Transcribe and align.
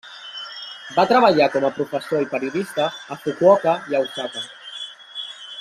Va 0.95 1.03
treballar 1.11 1.49
com 1.57 1.67
a 1.69 1.71
professor 1.75 2.25
i 2.25 2.29
periodista 2.33 2.89
a 3.17 3.21
Fukuoka 3.27 3.79
i 3.93 3.99
a 4.01 4.05
Osaka. 4.09 4.47